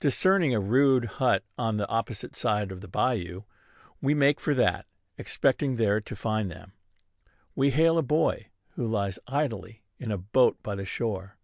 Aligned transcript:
Discerning 0.00 0.52
a 0.52 0.58
rude 0.58 1.04
hut 1.04 1.44
on 1.56 1.76
the 1.76 1.86
opposite 1.86 2.34
side 2.34 2.72
of 2.72 2.80
the 2.80 2.88
bayou, 2.88 3.44
we 4.00 4.14
make 4.14 4.40
for 4.40 4.52
that, 4.52 4.84
expecting 5.16 5.76
there 5.76 6.00
to 6.00 6.16
find 6.16 6.50
them. 6.50 6.72
We 7.54 7.70
hail 7.70 7.96
a 7.96 8.02
boy 8.02 8.48
who 8.70 8.84
lies 8.84 9.20
idly 9.28 9.84
in 10.00 10.10
a 10.10 10.18
boat 10.18 10.60
by 10.64 10.74
the 10.74 10.86
shore. 10.86 11.36